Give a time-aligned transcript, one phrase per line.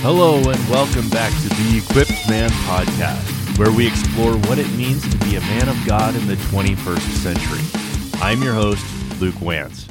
[0.00, 5.02] Hello, and welcome back to the Equipped Man podcast, where we explore what it means
[5.10, 8.20] to be a man of God in the 21st century.
[8.22, 8.84] I'm your host,
[9.20, 9.88] Luke Wantz.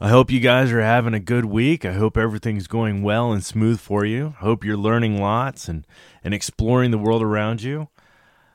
[0.00, 1.84] I hope you guys are having a good week.
[1.84, 4.34] I hope everything's going well and smooth for you.
[4.40, 5.86] I hope you're learning lots and,
[6.24, 7.88] and exploring the world around you.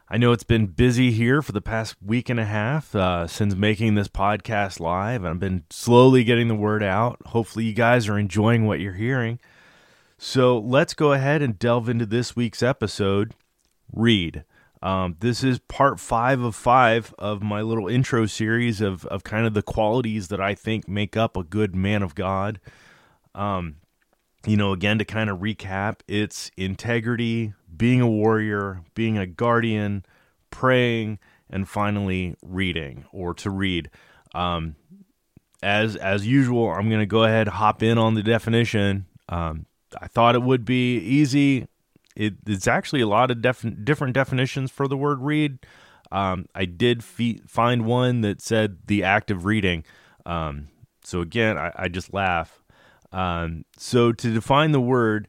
[0.10, 3.56] I know it's been busy here for the past week and a half uh, since
[3.56, 5.24] making this podcast live.
[5.24, 7.20] And I've been slowly getting the word out.
[7.28, 9.40] Hopefully, you guys are enjoying what you're hearing.
[10.26, 13.36] So, let's go ahead and delve into this week's episode
[13.92, 14.46] Read.
[14.82, 19.46] Um, this is part five of five of my little intro series of, of kind
[19.46, 22.62] of the qualities that I think make up a good man of God.
[23.36, 23.76] Um,
[24.48, 30.06] you know, again, to kind of recap, it's integrity, being a warrior, being a guardian,
[30.50, 33.90] praying, and finally reading or to read.
[34.34, 34.78] Um,
[35.62, 39.08] as as usual, I'm going to go ahead hop in on the definition.
[39.28, 39.66] Um,
[40.02, 41.68] I thought it would be easy.
[42.16, 45.60] It, it's actually a lot of different definitions for the word read.
[46.12, 49.84] Um, I did fe- find one that said the act of reading.
[50.26, 50.68] Um,
[51.04, 52.62] so again, I, I just laugh.
[53.12, 55.28] Um, so to define the word,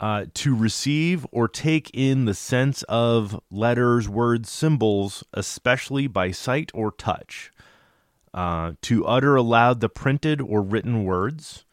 [0.00, 6.72] uh, to receive or take in the sense of letters, words, symbols, especially by sight
[6.74, 7.52] or touch.
[8.34, 11.64] Uh, to utter aloud the printed or written words.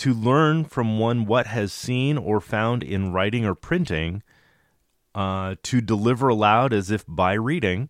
[0.00, 4.22] To learn from one what has seen or found in writing or printing.
[5.14, 7.88] Uh, to deliver aloud as if by reading.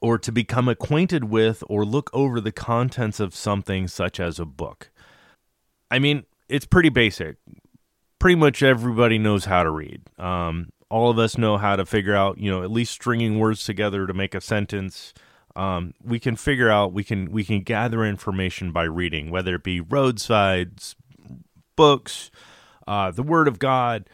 [0.00, 4.44] Or to become acquainted with or look over the contents of something such as a
[4.44, 4.90] book.
[5.90, 7.36] I mean, it's pretty basic
[8.22, 10.00] pretty much everybody knows how to read.
[10.16, 13.64] Um, all of us know how to figure out, you know, at least stringing words
[13.64, 15.12] together to make a sentence.
[15.54, 19.62] Um, we can figure out we can we can gather information by reading, whether it
[19.62, 20.96] be roadsides,
[21.76, 22.30] books,
[22.86, 24.08] uh, the Word of God.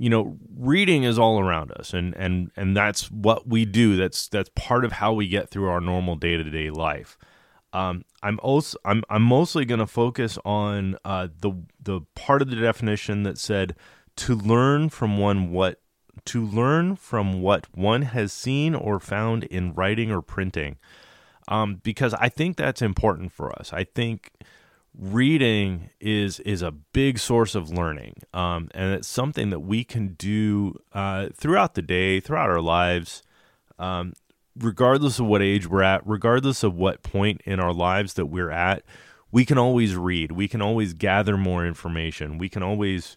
[0.00, 3.96] You know, reading is all around us, and and and that's what we do.
[3.96, 7.18] That's that's part of how we get through our normal day to day life.
[7.72, 11.52] Um, I'm also I'm I'm mostly going to focus on uh, the
[11.82, 13.74] the part of the definition that said
[14.16, 15.80] to learn from one what
[16.28, 20.76] to learn from what one has seen or found in writing or printing,
[21.48, 23.72] um, because I think that's important for us.
[23.72, 24.32] I think
[24.98, 30.14] reading is is a big source of learning, um, and it's something that we can
[30.14, 33.22] do uh, throughout the day, throughout our lives.
[33.78, 34.14] Um,
[34.58, 38.50] regardless of what age we're at, regardless of what point in our lives that we're
[38.50, 38.82] at,
[39.30, 40.32] we can always read.
[40.32, 42.38] We can always gather more information.
[42.38, 43.16] We can always,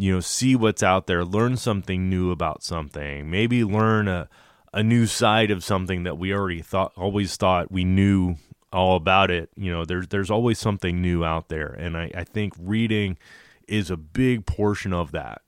[0.00, 4.30] you know, see what's out there, learn something new about something, maybe learn a,
[4.72, 8.36] a new side of something that we already thought, always thought we knew
[8.72, 9.50] all about it.
[9.56, 11.66] You know, there's, there's always something new out there.
[11.66, 13.18] And I, I think reading
[13.68, 15.42] is a big portion of that.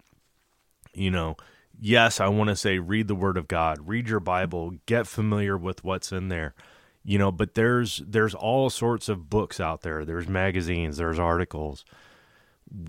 [0.93, 1.39] You know,
[1.81, 5.57] yes, I want to say read the word of God, read your Bible, get familiar
[5.57, 6.55] with what's in there.
[7.03, 10.05] You know, but there's there's all sorts of books out there.
[10.05, 11.87] There's magazines, there's articles.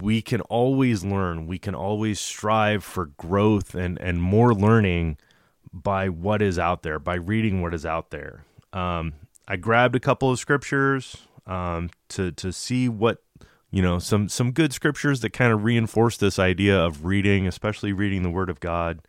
[0.02, 1.48] We can always learn.
[1.48, 5.18] We can always strive for growth and and more learning
[5.74, 8.46] by what is out there, by reading what is out there.
[8.72, 9.14] Um,
[9.48, 13.24] I grabbed a couple of scriptures um, to to see what
[13.72, 17.92] you know some some good scriptures that kind of reinforce this idea of reading especially
[17.92, 19.00] reading the word of god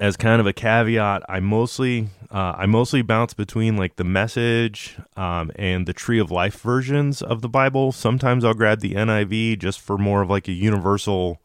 [0.00, 4.96] as kind of a caveat i mostly uh, i mostly bounce between like the message
[5.16, 7.92] um, and the tree of life versions of the bible.
[7.92, 11.40] Sometimes i'll grab the niv just for more of like a universal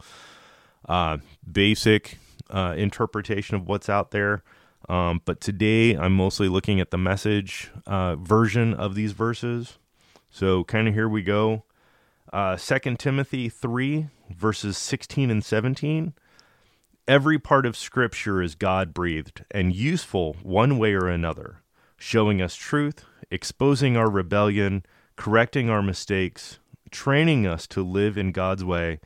[0.88, 1.18] uh,
[1.50, 2.18] basic
[2.50, 4.44] uh, interpretation of what's out there.
[4.88, 9.78] Um, but today i'm mostly looking at the message uh, version of these verses.
[10.32, 11.64] So kind of here we go.
[12.32, 16.14] Uh, 2 Timothy 3, verses 16 and 17.
[17.10, 21.64] Every part of Scripture is God breathed and useful one way or another,
[21.98, 26.60] showing us truth, exposing our rebellion, correcting our mistakes,
[26.92, 29.00] training us to live in God's way.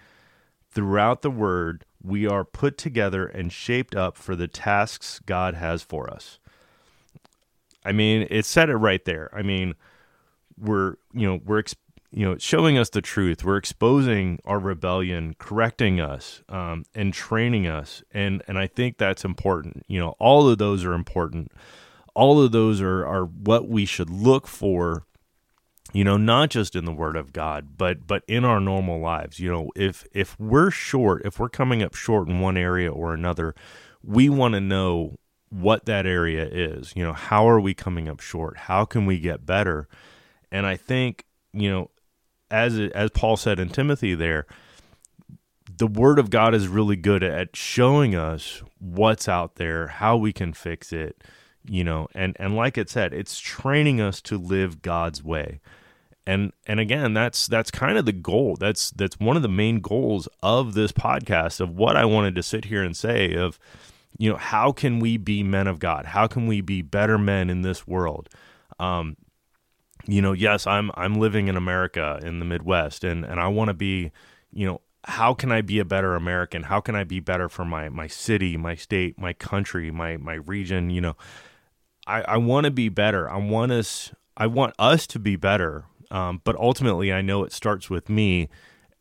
[0.69, 5.81] Throughout the Word, we are put together and shaped up for the tasks God has
[5.81, 6.39] for us.
[7.85, 9.29] I mean, it said it right there.
[9.33, 9.75] I mean,
[10.57, 11.63] we're you know we're
[12.15, 13.43] you know, showing us the truth.
[13.43, 18.03] We're exposing our rebellion, correcting us, um, and training us.
[18.13, 19.83] And and I think that's important.
[19.87, 21.51] You know, all of those are important.
[22.13, 25.05] All of those are are what we should look for.
[25.91, 29.39] You know, not just in the Word of God, but but in our normal lives.
[29.39, 33.13] You know, if if we're short, if we're coming up short in one area or
[33.13, 33.55] another,
[34.03, 35.17] we want to know
[35.49, 36.93] what that area is.
[36.95, 38.57] You know, how are we coming up short?
[38.57, 39.87] How can we get better?
[40.51, 41.89] And I think you know
[42.53, 44.45] as as Paul said in Timothy there,
[45.75, 50.31] the word of God is really good at showing us what's out there, how we
[50.31, 51.23] can fix it,
[51.65, 55.59] you know, and and like it said, it's training us to live God's way.
[56.27, 58.55] And and again, that's that's kind of the goal.
[58.55, 62.43] That's that's one of the main goals of this podcast of what I wanted to
[62.43, 63.59] sit here and say of
[64.19, 66.05] you know, how can we be men of God?
[66.05, 68.29] How can we be better men in this world?
[68.79, 69.17] Um,
[70.05, 73.69] you know, yes, I'm I'm living in America in the Midwest and and I want
[73.69, 74.11] to be,
[74.51, 76.63] you know, how can I be a better American?
[76.63, 80.35] How can I be better for my my city, my state, my country, my my
[80.35, 80.89] region?
[80.89, 81.17] You know,
[82.07, 83.29] I I want to be better.
[83.29, 85.85] I want us I want us to be better.
[86.11, 88.49] Um, but ultimately, I know it starts with me,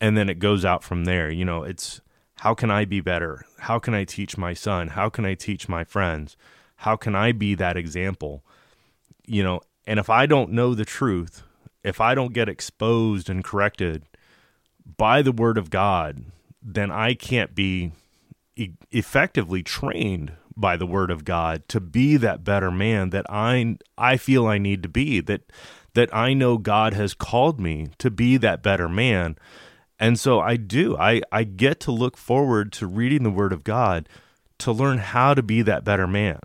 [0.01, 1.31] and then it goes out from there.
[1.31, 2.01] You know, it's
[2.37, 3.45] how can I be better?
[3.59, 4.89] How can I teach my son?
[4.89, 6.37] How can I teach my friends?
[6.77, 8.45] How can I be that example?
[9.27, 11.43] You know, and if I don't know the truth,
[11.83, 14.05] if I don't get exposed and corrected
[14.97, 16.25] by the word of God,
[16.63, 17.93] then I can't be
[18.57, 23.77] e- effectively trained by the word of God to be that better man that I
[23.97, 25.51] I feel I need to be that
[25.95, 29.37] that I know God has called me to be that better man.
[29.99, 30.97] And so I do.
[30.97, 34.09] I I get to look forward to reading the word of God
[34.59, 36.39] to learn how to be that better man.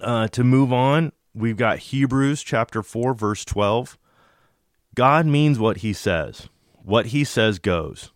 [0.00, 3.98] Uh, to move on, we've got Hebrews chapter 4 verse 12.
[4.94, 6.48] God means what he says.
[6.82, 8.12] What he says goes.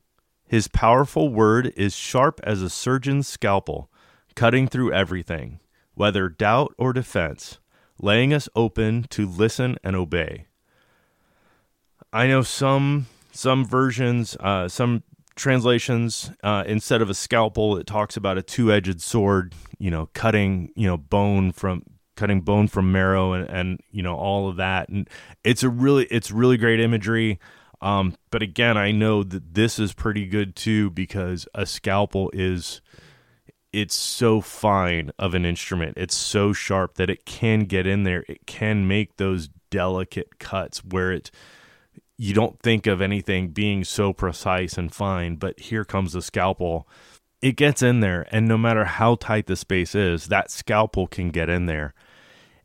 [0.47, 3.91] His powerful word is sharp as a surgeon's scalpel,
[4.35, 5.61] cutting through everything,
[5.95, 7.59] whether doubt or defense,
[8.01, 10.47] laying us open to listen and obey.
[12.13, 15.03] I know some some versions, uh, some
[15.37, 19.55] translations, uh, instead of a scalpel, it talks about a two-edged sword.
[19.79, 21.83] You know, cutting you know bone from
[22.19, 24.89] cutting bone from marrow and, and you know all of that.
[24.89, 25.09] And
[25.45, 27.39] it's a really it's really great imagery.
[27.81, 32.81] Um, but again, I know that this is pretty good too because a scalpel is
[33.73, 35.97] it's so fine of an instrument.
[35.97, 38.25] It's so sharp that it can get in there.
[38.29, 41.31] It can make those delicate cuts where it
[42.21, 46.89] you don't think of anything being so precise and fine, but here comes the scalpel.
[47.41, 51.31] It gets in there and no matter how tight the space is, that scalpel can
[51.31, 51.95] get in there.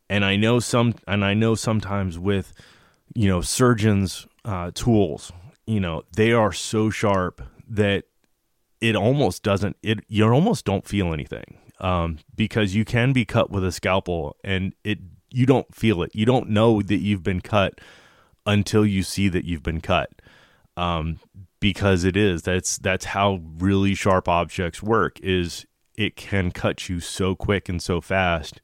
[0.10, 2.54] And I know some and I know sometimes with
[3.16, 5.32] you know surgeons uh, tools,
[5.66, 8.06] you know, they are so sharp that
[8.82, 9.78] it almost doesn't.
[9.82, 14.36] It you almost don't feel anything um, because you can be cut with a scalpel
[14.44, 16.12] and it you don't feel it.
[16.14, 17.80] You don't know that you've been cut
[18.46, 20.12] until you see that you've been cut.
[20.76, 21.20] Um,
[21.60, 25.66] because it is that's that's how really sharp objects work is
[25.96, 28.60] it can cut you so quick and so fast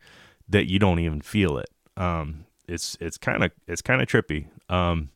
[0.50, 1.70] that you don't even feel it.
[1.96, 4.48] Um, it's it's kind of it's kind of trippy.
[4.70, 5.10] Um,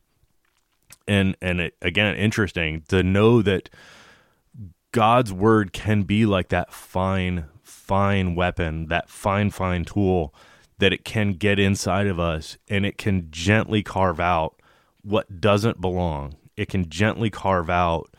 [1.06, 3.70] and and it, again interesting to know that
[4.92, 10.34] God's word can be like that fine fine weapon, that fine fine tool
[10.78, 14.60] that it can get inside of us and it can gently carve out
[15.02, 16.34] what doesn't belong.
[16.56, 18.14] It can gently carve out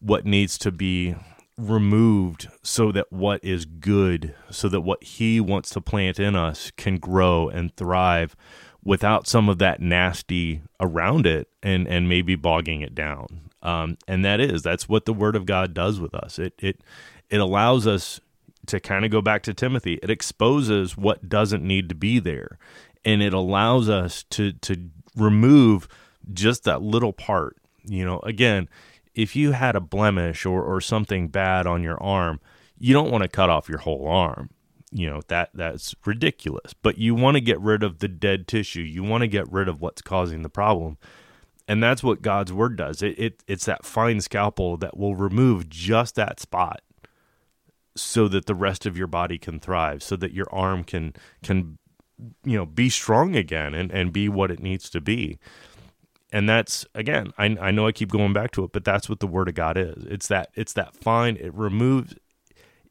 [0.00, 1.14] what needs to be
[1.68, 6.70] removed so that what is good, so that what he wants to plant in us
[6.76, 8.36] can grow and thrive
[8.84, 13.50] without some of that nasty around it and and maybe bogging it down.
[13.62, 16.38] Um, and that is that's what the Word of God does with us.
[16.38, 16.80] It it
[17.30, 18.20] it allows us
[18.66, 19.98] to kind of go back to Timothy.
[20.02, 22.58] It exposes what doesn't need to be there,
[23.04, 25.88] and it allows us to to remove
[26.32, 27.56] just that little part.
[27.84, 28.68] You know, again,
[29.14, 32.40] if you had a blemish or or something bad on your arm,
[32.78, 34.50] you don't want to cut off your whole arm.
[34.90, 36.74] You know that that's ridiculous.
[36.74, 38.82] But you want to get rid of the dead tissue.
[38.82, 40.98] You want to get rid of what's causing the problem.
[41.68, 43.02] And that's what god's word does.
[43.02, 46.82] It, it it's that fine scalpel that will remove just that spot
[47.94, 51.78] so that the rest of your body can thrive so that your arm can can
[52.44, 55.38] you know be strong again and and be what it needs to be
[56.32, 59.20] and that's again I, I know i keep going back to it but that's what
[59.20, 62.14] the word of god is it's that it's that fine it removes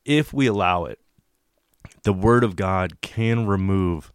[0.05, 0.99] if we allow it
[2.03, 4.11] the Word of God can remove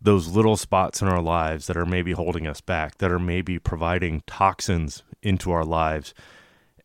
[0.00, 3.58] those little spots in our lives that are maybe holding us back, that are maybe
[3.58, 6.14] providing toxins into our lives.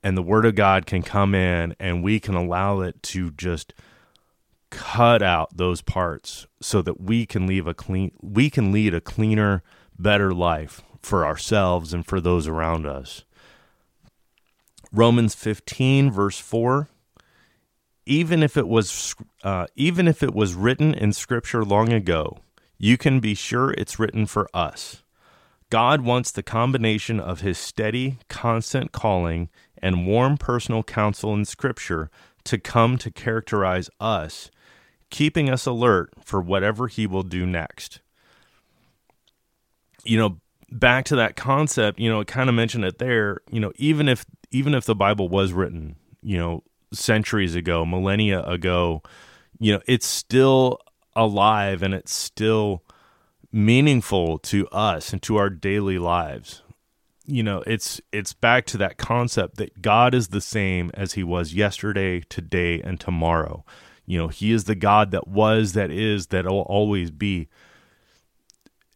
[0.01, 3.73] And the Word of God can come in and we can allow it to just
[4.71, 9.01] cut out those parts so that we can leave a clean we can lead a
[9.01, 9.63] cleaner
[9.97, 13.23] better life for ourselves and for those around us
[14.91, 16.87] Romans 15 verse 4
[18.05, 22.39] even if it was uh, even if it was written in scripture long ago
[22.77, 25.03] you can be sure it's written for us
[25.69, 29.49] god wants the combination of his steady constant calling
[29.81, 32.09] and warm personal counsel in Scripture
[32.43, 34.51] to come to characterize us,
[35.09, 38.01] keeping us alert for whatever He will do next.
[40.03, 40.37] You know,
[40.71, 44.07] back to that concept, you know, it kind of mentioned it there, you know, even
[44.07, 49.01] if even if the Bible was written, you know, centuries ago, millennia ago,
[49.59, 50.79] you know, it's still
[51.15, 52.83] alive and it's still
[53.51, 56.61] meaningful to us and to our daily lives.
[57.25, 61.23] You know, it's it's back to that concept that God is the same as he
[61.23, 63.63] was yesterday, today and tomorrow.
[64.05, 67.47] You know, he is the God that was, that is, that will always be.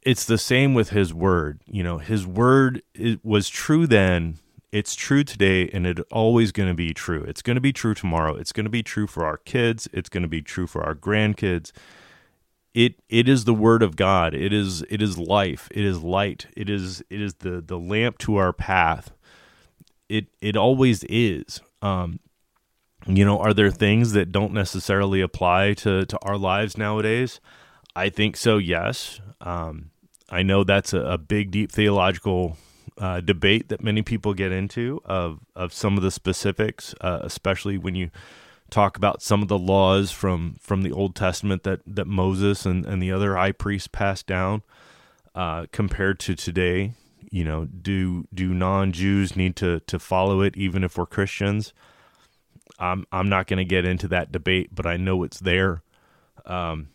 [0.06, 1.62] It's the same with his word.
[1.66, 2.82] You know, his word
[3.24, 4.40] was true then,
[4.74, 7.24] it's true today and it's always going to be true.
[7.26, 8.36] It's going to be true tomorrow.
[8.36, 9.88] It's going to be true for our kids.
[9.94, 11.72] It's going to be true for our grandkids.
[12.74, 14.34] It it is the word of God.
[14.34, 15.70] It is it is life.
[15.70, 16.48] It is light.
[16.58, 19.12] It is it is the the lamp to our path.
[20.10, 21.62] It it always is.
[21.84, 22.20] Um,
[23.06, 27.40] you know, are there things that don't necessarily apply to to our lives nowadays?
[27.96, 28.58] I think so.
[28.58, 29.22] Yes.
[29.40, 29.92] Um,
[30.30, 32.58] I know that's a, a big, deep theological
[32.98, 37.78] uh, debate that many people get into of of some of the specifics, uh, especially
[37.78, 38.12] when you
[38.70, 42.86] talk about some of the laws from from the Old Testament that that Moses and,
[42.86, 44.64] and the other high priests passed down
[45.36, 46.94] uh, compared to today.
[47.30, 51.74] You know, do do non Jews need to to follow it even if we're Christians?
[52.80, 55.82] I'm I'm not going to get into that debate, but I know it's there.
[56.46, 56.90] Um,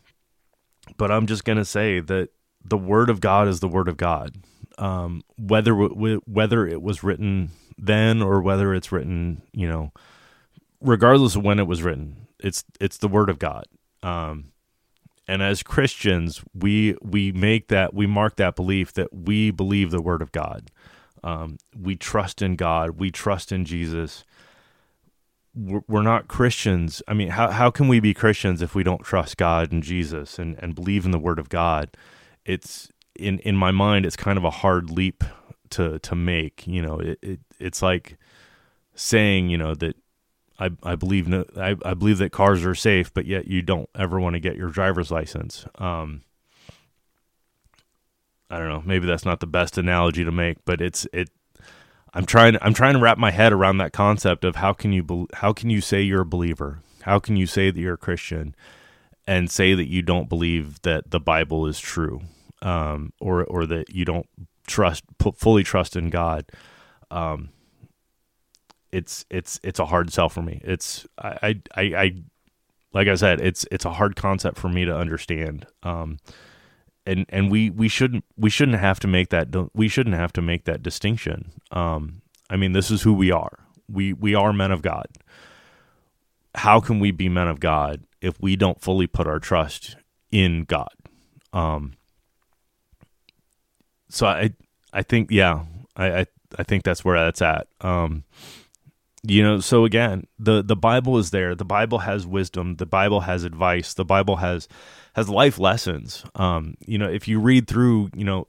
[0.96, 2.30] but I'm just going to say that
[2.68, 4.36] the Word of God is the Word of God
[4.78, 9.92] um, whether whether it was written then or whether it's written, you know,
[10.80, 13.66] regardless of when it was written, it's it's the word of God.
[14.02, 14.52] Um,
[15.26, 20.02] and as Christians, we we make that we mark that belief that we believe the
[20.02, 20.70] word of God.
[21.24, 23.00] Um, we trust in God.
[23.00, 24.24] We trust in Jesus.
[25.54, 27.02] We're, we're not Christians.
[27.08, 30.38] I mean, how how can we be Christians if we don't trust God and Jesus
[30.38, 31.90] and and believe in the word of God?
[32.48, 35.24] It's in in my mind it's kind of a hard leap
[35.70, 38.16] to to make you know it, it it's like
[38.94, 39.96] saying you know that
[40.58, 43.88] I, I believe no, I, I believe that cars are safe, but yet you don't
[43.94, 45.66] ever want to get your driver's license.
[45.76, 46.22] Um,
[48.50, 48.82] I don't know.
[48.84, 51.30] Maybe that's not the best analogy to make, but it's it.
[52.12, 52.56] I'm trying.
[52.60, 55.70] I'm trying to wrap my head around that concept of how can you how can
[55.70, 56.80] you say you're a believer?
[57.02, 58.56] How can you say that you're a Christian,
[59.26, 62.22] and say that you don't believe that the Bible is true?
[62.62, 64.28] Um, or or that you don't
[64.66, 65.04] trust
[65.36, 66.44] fully trust in God,
[67.10, 67.50] um,
[68.92, 70.60] it's it's it's a hard sell for me.
[70.64, 72.14] It's I, I I,
[72.92, 75.66] like I said, it's it's a hard concept for me to understand.
[75.82, 76.18] Um,
[77.06, 80.42] and and we we shouldn't we shouldn't have to make that we shouldn't have to
[80.42, 81.52] make that distinction.
[81.70, 83.58] Um, I mean, this is who we are.
[83.90, 85.06] We we are men of God.
[86.54, 89.96] How can we be men of God if we don't fully put our trust
[90.30, 90.92] in God?
[91.52, 91.94] Um,
[94.08, 94.52] so I
[94.92, 95.64] I think yeah
[95.96, 96.26] I, I
[96.58, 97.68] I think that's where that's at.
[97.80, 98.24] Um,
[99.22, 101.54] you know, so again, the the Bible is there.
[101.54, 102.76] The Bible has wisdom.
[102.76, 103.94] The Bible has advice.
[103.94, 104.68] The Bible has
[105.14, 106.24] has life lessons.
[106.34, 108.46] Um, you know, if you read through, you know,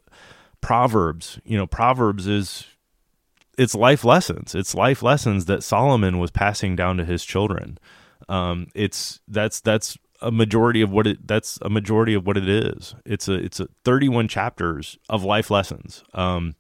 [0.62, 2.66] Proverbs, you know, Proverbs is
[3.58, 4.56] it's life lessons.
[4.56, 7.78] It's life lessons that Solomon was passing down to his children.
[8.30, 12.48] Um, it's that's that's a majority of what it that's a majority of what it
[12.48, 12.96] is.
[13.06, 16.56] It's a it's a 31 chapters of life lessons um,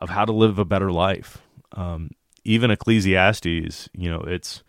[0.00, 1.38] of how to live a better life.
[1.72, 2.10] Um,
[2.44, 4.62] even Ecclesiastes, you know, it's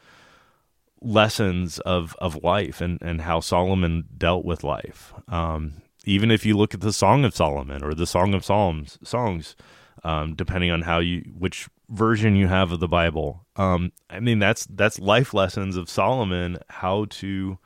[1.01, 5.13] lessons of of life and and how Solomon dealt with life.
[5.27, 8.97] Um, even if you look at the Song of Solomon or the Song of Psalms
[9.03, 9.55] songs,
[10.03, 13.45] um, depending on how you which version you have of the Bible.
[13.55, 17.59] Um, I mean, that's that's life lessons of Solomon how to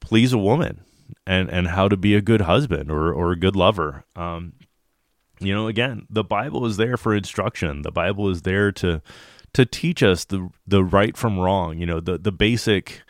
[0.00, 0.84] please a woman
[1.26, 4.04] and and how to be a good husband or or a good lover.
[4.16, 4.54] Um,
[5.40, 7.82] you know, again, the Bible is there for instruction.
[7.82, 9.02] The Bible is there to
[9.52, 11.78] to teach us the the right from wrong.
[11.78, 13.02] You know, the the basic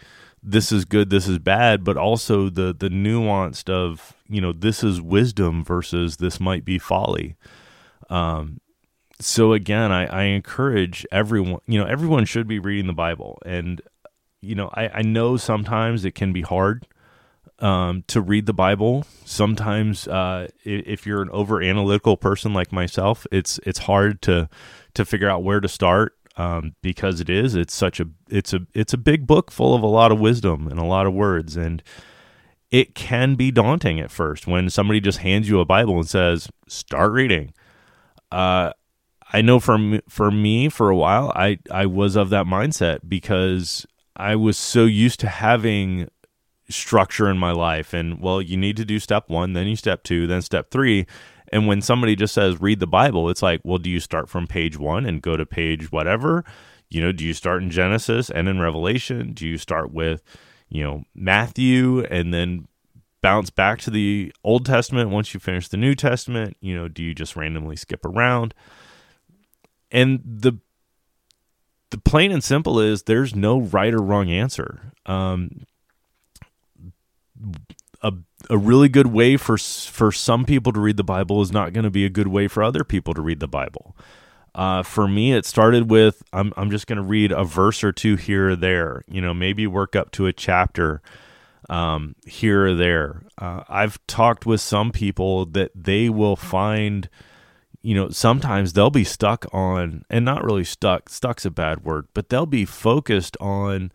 [0.43, 4.85] this is good, this is bad, but also the the nuanced of you know this
[4.85, 7.37] is wisdom versus this might be folly.
[8.11, 8.61] Um,
[9.21, 11.61] so again, I, I encourage everyone.
[11.67, 13.81] You know, everyone should be reading the Bible, and
[14.45, 16.87] you know, I, I know sometimes it can be hard
[17.59, 19.07] um, to read the Bible.
[19.25, 24.49] Sometimes, uh, if you're an over analytical person like myself, it's it's hard to
[24.95, 28.61] to figure out where to start um, because it is it's such a it's a
[28.75, 31.57] it's a big book full of a lot of wisdom and a lot of words,
[31.57, 31.83] and
[32.71, 36.49] it can be daunting at first when somebody just hands you a Bible and says
[36.67, 37.53] start reading.
[38.33, 38.73] Uh,
[39.33, 43.01] I know for me, for me for a while I I was of that mindset
[43.09, 46.09] because I was so used to having
[46.69, 50.03] structure in my life and well you need to do step 1 then you step
[50.03, 51.07] 2 then step 3
[51.53, 54.47] and when somebody just says read the bible it's like well do you start from
[54.47, 56.45] page 1 and go to page whatever?
[56.89, 59.33] You know do you start in genesis and in revelation?
[59.33, 60.23] Do you start with
[60.69, 62.67] you know matthew and then
[63.21, 66.57] bounce back to the old testament once you finish the new testament?
[66.61, 68.55] You know do you just randomly skip around?
[69.91, 70.59] And the
[71.95, 75.67] the plain and simple is there's no right or wrong answer um,
[78.03, 78.13] a
[78.51, 81.85] a really good way for for some people to read the Bible is not going
[81.85, 83.97] to be a good way for other people to read the Bible.
[84.55, 87.93] Uh, for me, it started with I'm I'm just going to read a verse or
[87.93, 89.03] two here or there.
[89.09, 91.01] You know, maybe work up to a chapter
[91.69, 93.23] um, here or there.
[93.39, 97.09] Uh, I've talked with some people that they will find,
[97.85, 101.11] you know, sometimes they'll be stuck on, and not really stuck.
[101.11, 103.93] Stuck's a bad word, but they'll be focused on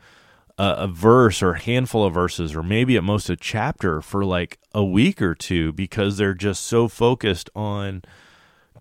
[0.60, 4.24] a, a verse or a handful of verses or maybe at most a chapter for
[4.24, 8.03] like a week or two because they're just so focused on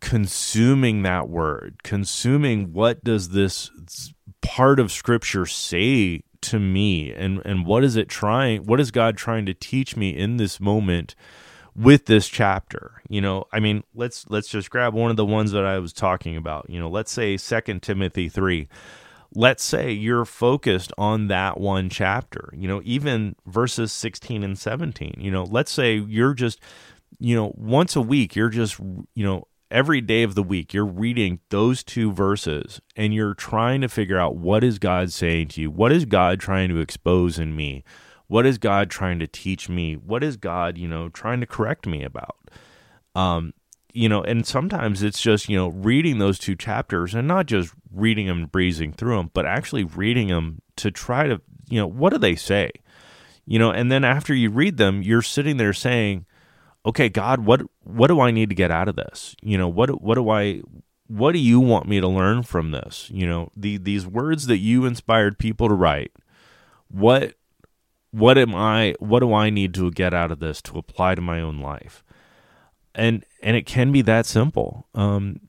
[0.01, 3.71] consuming that word consuming what does this
[4.43, 9.17] part of scripture say to me and and what is it trying what is god
[9.17, 11.17] trying to teach me in this moment
[11.79, 15.53] with this chapter you know i mean let's let's just grab one of the ones
[15.53, 18.69] that i was talking about you know let's say second timothy 3
[19.35, 25.15] let's say you're focused on that one chapter, you know, even verses 16 and 17,
[25.19, 26.61] you know, let's say you're just,
[27.19, 28.79] you know, once a week, you're just,
[29.15, 33.81] you know, every day of the week, you're reading those two verses and you're trying
[33.83, 35.71] to figure out what is God saying to you?
[35.71, 37.85] What is God trying to expose in me?
[38.29, 39.95] What is God trying to teach me?
[39.95, 42.37] What is God, you know, trying to correct me about?
[43.15, 43.55] Um,
[43.93, 47.73] you know, and sometimes it's just, you know, reading those two chapters and not just
[47.93, 51.87] reading them and breezing through them, but actually reading them to try to, you know,
[51.87, 52.71] what do they say?
[53.47, 56.27] You know, and then after you read them, you're sitting there saying,
[56.85, 59.35] okay, God, what what do I need to get out of this?
[59.41, 60.61] You know, what what do I
[61.07, 63.11] what do you want me to learn from this?
[63.11, 66.13] You know, the these words that you inspired people to write.
[66.89, 67.35] What
[68.19, 71.21] what am I what do I need to get out of this to apply to
[71.21, 72.03] my own life?
[72.99, 74.89] and and it can be that simple.
[74.95, 75.41] Um,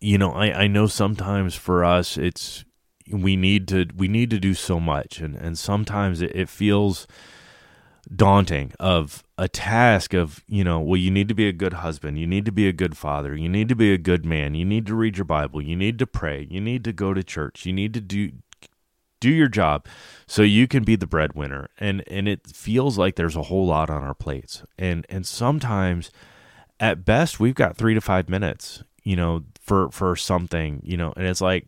[0.00, 2.64] you know, I, I know sometimes for us it's
[3.10, 7.06] we need to we need to do so much, and and sometimes it, it feels
[8.14, 12.18] daunting of a task of you know well you need to be a good husband.
[12.18, 13.34] You need to be a good father.
[13.34, 14.54] You need to be a good man.
[14.54, 15.60] You need to read your bible.
[15.60, 16.46] You need to pray.
[16.48, 17.66] You need to go to church.
[17.66, 18.30] You need to do
[19.24, 19.86] do your job
[20.26, 23.90] so you can be the breadwinner and and it feels like there's a whole lot
[23.90, 26.10] on our plates and and sometimes
[26.80, 31.12] at best we've got three to five minutes, you know, for for something, you know,
[31.16, 31.66] and it's like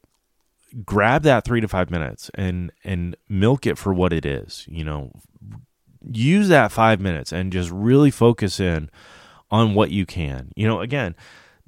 [0.84, 4.84] grab that three to five minutes and and milk it for what it is, you
[4.84, 5.12] know.
[6.08, 8.90] Use that five minutes and just really focus in
[9.50, 10.52] on what you can.
[10.54, 11.16] You know, again,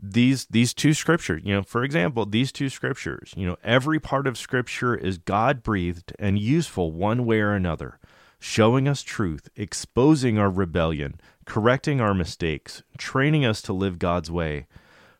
[0.01, 4.27] these these two scriptures you know for example these two scriptures you know every part
[4.27, 7.99] of scripture is god breathed and useful one way or another
[8.39, 14.67] showing us truth exposing our rebellion correcting our mistakes, training us to live God's way.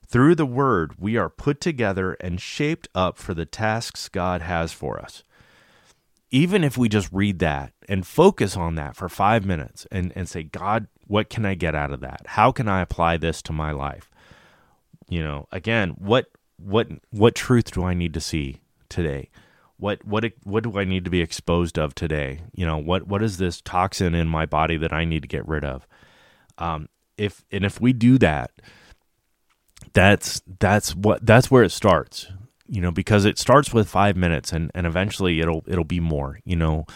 [0.07, 4.71] Through the Word, we are put together and shaped up for the tasks God has
[4.71, 5.25] for us.
[6.31, 10.29] Even if we just read that and focus on that for five minutes and, and
[10.29, 12.21] say, God, what can I get out of that?
[12.27, 14.11] How can I apply this to my life?
[15.09, 16.27] You know, again, what
[16.59, 19.31] what what truth do I need to see today?
[19.79, 22.41] What what what do I need to be exposed of today?
[22.55, 25.47] You know, what what is this toxin in my body that I need to get
[25.49, 25.87] rid of?
[26.59, 28.51] Um, if and if we do that,
[29.93, 32.27] that's that's what that's where it starts.
[32.67, 36.41] You know, because it starts with five minutes, and and eventually it'll it'll be more.
[36.45, 36.87] You know,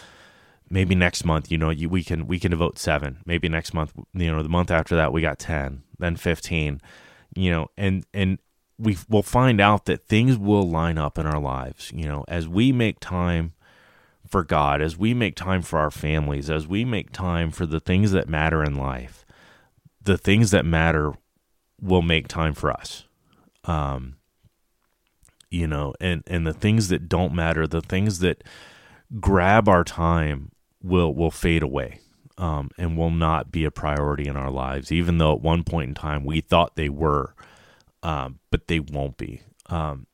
[0.69, 3.19] maybe next month, you know, you, we can we can devote seven.
[3.25, 6.81] Maybe next month, you know, the month after that, we got ten, then fifteen.
[7.35, 8.39] You know, and and
[8.77, 11.91] we will find out that things will line up in our lives.
[11.93, 13.53] You know, as we make time
[14.27, 17.79] for God, as we make time for our families, as we make time for the
[17.79, 19.25] things that matter in life,
[20.01, 21.13] the things that matter
[21.81, 23.05] will make time for us.
[23.65, 24.15] Um,
[25.49, 28.43] you know, and and the things that don't matter, the things that
[29.19, 31.99] grab our time will will fade away.
[32.35, 35.89] Um, and will not be a priority in our lives, even though at one point
[35.89, 37.35] in time we thought they were,
[38.01, 39.41] um, but they won't be.
[39.67, 40.07] Um,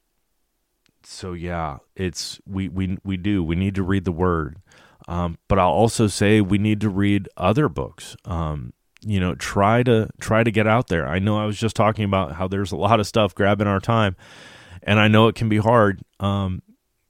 [1.03, 4.57] so yeah, it's we we we do we need to read the Word,
[5.07, 8.15] um, but I'll also say we need to read other books.
[8.25, 11.07] Um, you know, try to try to get out there.
[11.07, 13.79] I know I was just talking about how there's a lot of stuff grabbing our
[13.79, 14.15] time,
[14.83, 16.01] and I know it can be hard.
[16.19, 16.61] Um,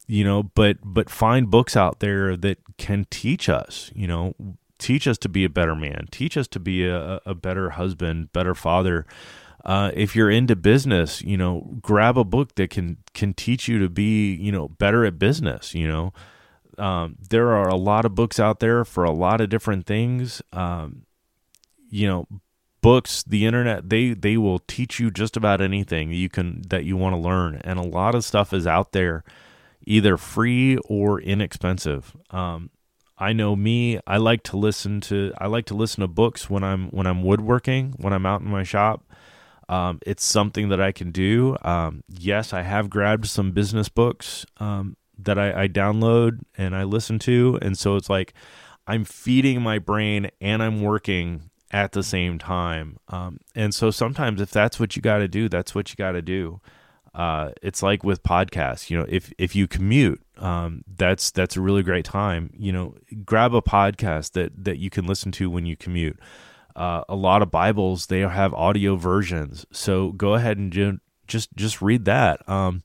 [0.07, 3.91] you know, but but find books out there that can teach us.
[3.93, 4.35] You know,
[4.79, 8.33] teach us to be a better man, teach us to be a, a better husband,
[8.33, 9.05] better father.
[9.65, 13.77] Uh, if you're into business, you know, grab a book that can can teach you
[13.79, 15.75] to be, you know, better at business.
[15.75, 16.13] You know,
[16.77, 20.41] um, there are a lot of books out there for a lot of different things.
[20.53, 21.03] Um,
[21.89, 22.27] you know,
[22.81, 26.95] books, the internet, they they will teach you just about anything you can that you
[26.95, 29.23] want to learn, and a lot of stuff is out there,
[29.85, 32.15] either free or inexpensive.
[32.29, 32.69] Um,
[33.19, 36.63] I know me, I like to listen to I like to listen to books when
[36.63, 39.03] I'm when I'm woodworking, when I'm out in my shop.
[39.67, 41.55] Um, it's something that I can do.
[41.61, 46.81] Um, yes, I have grabbed some business books um, that I, I, download and I
[46.85, 48.33] listen to, and so it's like
[48.87, 52.97] I'm feeding my brain and I'm working at the same time.
[53.09, 56.13] Um, and so sometimes, if that's what you got to do, that's what you got
[56.13, 56.61] to do.
[57.13, 58.89] Uh, it's like with podcasts.
[58.89, 62.51] You know, if if you commute, um, that's that's a really great time.
[62.57, 62.95] You know,
[63.25, 66.19] grab a podcast that that you can listen to when you commute.
[66.75, 71.49] Uh, a lot of Bibles they have audio versions, so go ahead and ju- just
[71.55, 72.47] just read that.
[72.47, 72.83] Um,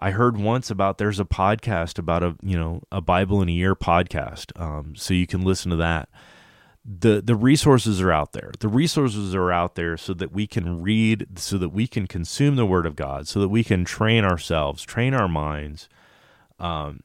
[0.00, 3.52] I heard once about there's a podcast about a you know a Bible in a
[3.52, 6.08] year podcast, um, so you can listen to that
[6.84, 8.52] the the resources are out there.
[8.58, 12.56] The resources are out there so that we can read, so that we can consume
[12.56, 15.88] the Word of God, so that we can train ourselves, train our minds.
[16.58, 17.00] Um,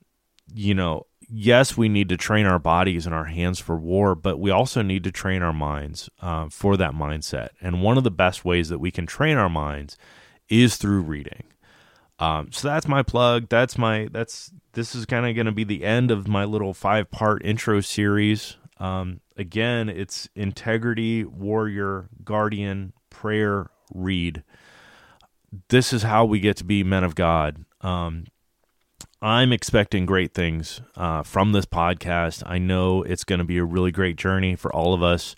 [0.53, 4.39] you know, yes, we need to train our bodies and our hands for war, but
[4.39, 7.49] we also need to train our minds uh, for that mindset.
[7.61, 9.97] And one of the best ways that we can train our minds
[10.49, 11.43] is through reading.
[12.17, 13.49] Um, so that's my plug.
[13.49, 16.73] That's my that's this is kind of going to be the end of my little
[16.73, 18.55] five part intro series.
[18.77, 24.43] Um, again, it's integrity, warrior, guardian, prayer, read.
[25.69, 27.63] This is how we get to be men of God.
[27.81, 28.25] Um,
[29.21, 32.43] I'm expecting great things uh, from this podcast.
[32.45, 35.35] I know it's going to be a really great journey for all of us.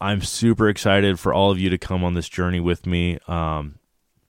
[0.00, 3.18] I'm super excited for all of you to come on this journey with me.
[3.26, 3.76] Um,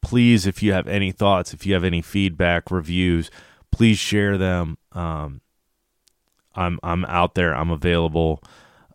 [0.01, 3.29] please, if you have any thoughts, if you have any feedback, reviews,
[3.71, 4.77] please share them.
[4.91, 5.41] Um,
[6.55, 7.55] I'm I'm out there.
[7.55, 8.43] I'm available.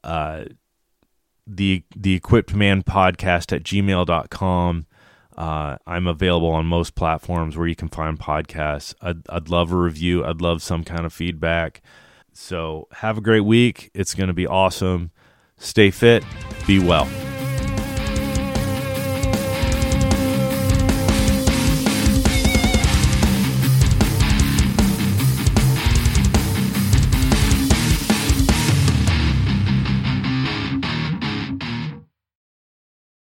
[0.03, 0.45] Uh,
[1.47, 4.87] the the equipped man podcast at gmail.com.
[5.37, 8.95] Uh, I'm available on most platforms where you can find podcasts.
[9.01, 10.25] I'd, I'd love a review.
[10.25, 11.81] I'd love some kind of feedback.
[12.33, 13.91] So have a great week.
[13.95, 15.13] It's going to be awesome.
[15.57, 16.25] Stay fit.
[16.67, 17.09] Be well.